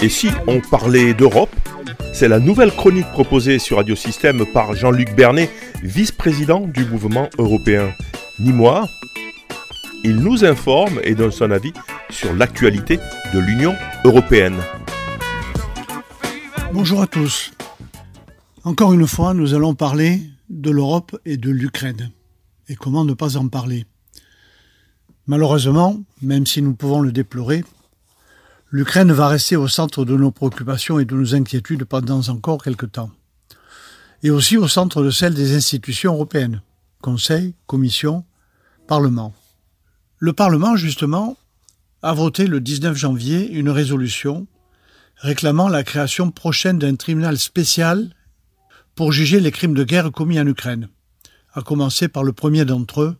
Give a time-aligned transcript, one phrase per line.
[0.00, 1.50] Et si on parlait d'Europe
[2.12, 5.50] C'est la nouvelle chronique proposée sur Radio Système par Jean-Luc Bernet,
[5.82, 7.92] vice-président du mouvement européen.
[8.38, 8.88] Ni moi,
[10.04, 11.72] il nous informe et donne son avis
[12.10, 13.00] sur l'actualité
[13.34, 13.74] de l'Union
[14.04, 14.56] européenne.
[16.72, 17.50] Bonjour à tous.
[18.62, 22.12] Encore une fois, nous allons parler de l'Europe et de l'Ukraine.
[22.68, 23.84] Et comment ne pas en parler?
[25.26, 27.64] Malheureusement, même si nous pouvons le déplorer,
[28.70, 32.84] L'Ukraine va rester au centre de nos préoccupations et de nos inquiétudes pendant encore quelque
[32.84, 33.10] temps.
[34.22, 36.60] Et aussi au centre de celles des institutions européennes,
[37.00, 38.26] Conseil, Commission,
[38.86, 39.32] Parlement.
[40.18, 41.38] Le Parlement, justement,
[42.02, 44.46] a voté le 19 janvier une résolution
[45.16, 48.14] réclamant la création prochaine d'un tribunal spécial
[48.94, 50.88] pour juger les crimes de guerre commis en Ukraine,
[51.54, 53.16] à commencer par le premier d'entre eux,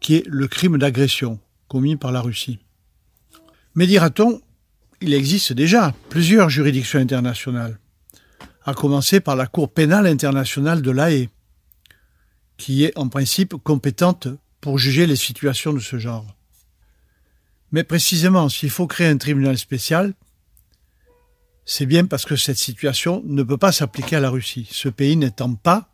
[0.00, 1.38] qui est le crime d'agression
[1.68, 2.58] commis par la Russie.
[3.76, 4.42] Mais dira-t-on,
[5.02, 7.78] il existe déjà plusieurs juridictions internationales,
[8.64, 11.28] à commencer par la Cour pénale internationale de l'AE,
[12.56, 14.28] qui est en principe compétente
[14.60, 16.36] pour juger les situations de ce genre.
[17.72, 20.14] Mais précisément, s'il faut créer un tribunal spécial,
[21.64, 25.16] c'est bien parce que cette situation ne peut pas s'appliquer à la Russie, ce pays
[25.16, 25.92] n'étant pas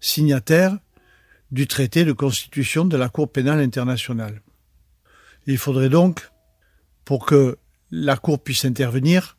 [0.00, 0.78] signataire
[1.50, 4.40] du traité de constitution de la Cour pénale internationale.
[5.46, 6.30] Il faudrait donc,
[7.04, 7.58] pour que
[7.90, 9.36] la Cour puisse intervenir,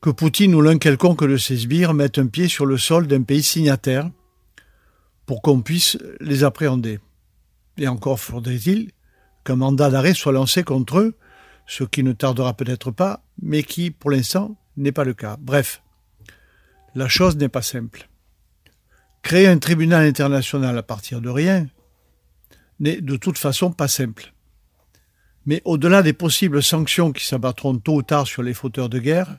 [0.00, 3.22] que Poutine ou l'un quelconque de ses sbires mette un pied sur le sol d'un
[3.22, 4.10] pays signataire
[5.24, 7.00] pour qu'on puisse les appréhender.
[7.78, 8.90] Et encore faudrait-il
[9.44, 11.14] qu'un mandat d'arrêt soit lancé contre eux,
[11.66, 15.36] ce qui ne tardera peut-être pas, mais qui, pour l'instant, n'est pas le cas.
[15.40, 15.82] Bref,
[16.94, 18.08] la chose n'est pas simple.
[19.22, 21.66] Créer un tribunal international à partir de rien
[22.78, 24.32] n'est de toute façon pas simple.
[25.46, 29.38] Mais au-delà des possibles sanctions qui s'abattront tôt ou tard sur les fauteurs de guerre,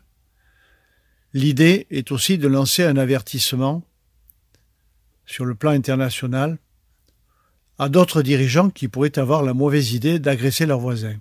[1.33, 3.83] l'idée est aussi de lancer un avertissement
[5.25, 6.57] sur le plan international
[7.77, 11.17] à d'autres dirigeants qui pourraient avoir la mauvaise idée d'agresser leurs voisins,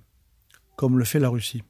[0.76, 1.62] comme le fait la Russie.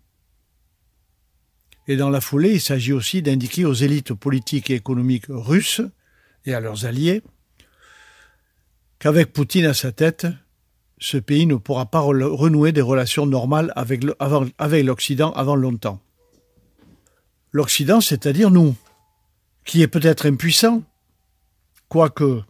[1.89, 5.81] Et dans la foulée, il s'agit aussi d'indiquer aux élites politiques et économiques russes
[6.45, 7.23] et à leurs alliés
[8.99, 10.27] qu'avec Poutine à sa tête,
[10.99, 14.05] ce pays ne pourra pas renouer des relations normales avec
[14.85, 16.01] l'Occident avant longtemps.
[17.53, 18.75] L'Occident, c'est-à-dire nous,
[19.65, 20.83] qui est peut-être impuissant,
[21.89, 22.43] quoique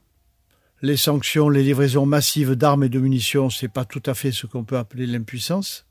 [0.82, 4.46] les sanctions, les livraisons massives d'armes et de munitions, c'est pas tout à fait ce
[4.46, 5.86] qu'on peut appeler l'impuissance.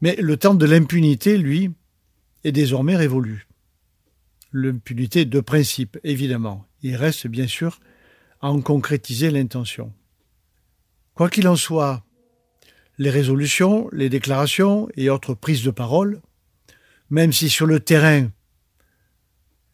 [0.00, 1.70] Mais le temps de l'impunité, lui,
[2.44, 3.48] est désormais révolu.
[4.52, 6.66] L'impunité de principe, évidemment.
[6.82, 7.80] Il reste bien sûr
[8.40, 9.92] à en concrétiser l'intention.
[11.14, 12.04] Quoi qu'il en soit,
[12.98, 16.20] les résolutions, les déclarations et autres prises de parole,
[17.08, 18.30] même si sur le terrain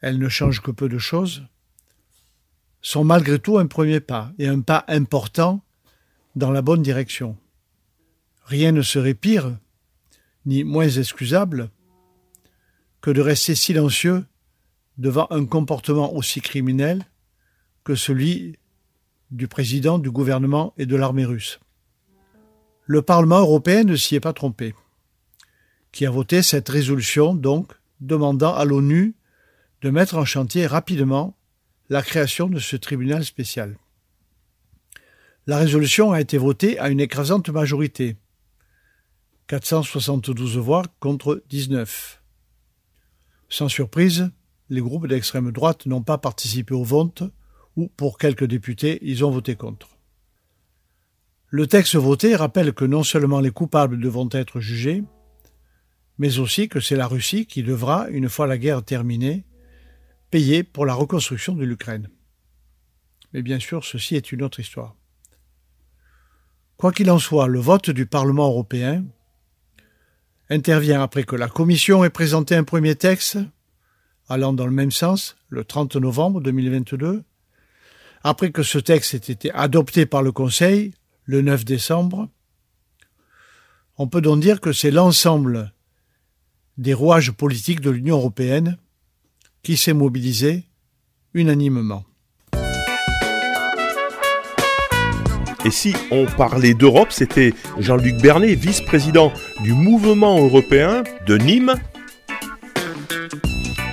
[0.01, 1.43] elles ne changent que peu de choses,
[2.83, 5.63] sont malgré tout un premier pas et un pas important
[6.37, 7.37] dans la bonne direction.
[8.45, 9.59] Rien ne serait pire,
[10.47, 11.71] ni moins excusable,
[13.01, 14.25] que de rester silencieux
[14.99, 17.05] devant un comportement aussi criminel
[17.85, 18.59] que celui
[19.31, 21.61] du président, du gouvernement et de l'armée russe.
[22.87, 24.75] Le Parlement européen ne s'y est pas trompé,
[25.93, 29.15] qui a voté cette résolution, donc, demandant à l'ONU
[29.83, 31.37] de mettre en chantier rapidement
[31.89, 33.77] la création de ce tribunal spécial.
[35.47, 38.17] La résolution a été votée à une écrasante majorité,
[39.49, 42.23] 472 voix contre 19.
[43.49, 44.31] Sans surprise,
[44.69, 47.25] les groupes d'extrême droite n'ont pas participé au vote
[47.81, 49.89] ou pour quelques députés, ils ont voté contre.
[51.49, 55.03] Le texte voté rappelle que non seulement les coupables devront être jugés,
[56.19, 59.45] mais aussi que c'est la Russie qui devra, une fois la guerre terminée,
[60.31, 62.11] payer pour la reconstruction de l'Ukraine.
[63.33, 64.95] Mais bien sûr, ceci est une autre histoire.
[66.77, 69.05] Quoi qu'il en soit, le vote du Parlement européen
[70.51, 73.39] intervient après que la Commission ait présenté un premier texte
[74.29, 77.25] allant dans le même sens, le 30 novembre 2022,
[78.23, 80.93] après que ce texte ait été adopté par le Conseil
[81.25, 82.29] le 9 décembre,
[83.99, 85.73] on peut donc dire que c'est l'ensemble
[86.79, 88.79] des rouages politiques de l'Union européenne
[89.63, 90.65] qui s'est mobilisé
[91.35, 92.05] unanimement.
[95.67, 99.31] Et si on parlait d'Europe, c'était Jean-Luc Bernet, vice-président
[99.63, 101.75] du mouvement européen de Nîmes.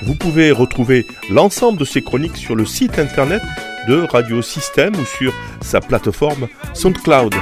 [0.04, 3.42] Vous pouvez retrouver l'ensemble de ces chroniques sur le site internet
[3.88, 5.32] de Radio Système ou sur
[5.62, 7.34] sa plateforme SoundCloud.